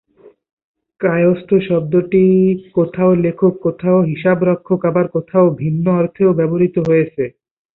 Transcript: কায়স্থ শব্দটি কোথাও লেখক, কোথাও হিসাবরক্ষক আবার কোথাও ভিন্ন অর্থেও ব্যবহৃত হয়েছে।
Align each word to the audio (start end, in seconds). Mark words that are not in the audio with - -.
কায়স্থ 1.01 1.49
শব্দটি 1.67 2.23
কোথাও 2.73 3.11
লেখক, 3.23 3.53
কোথাও 3.65 3.97
হিসাবরক্ষক 4.09 4.79
আবার 4.89 5.05
কোথাও 5.15 5.45
ভিন্ন 5.61 5.85
অর্থেও 5.99 6.31
ব্যবহৃত 6.39 6.75
হয়েছে। 6.87 7.23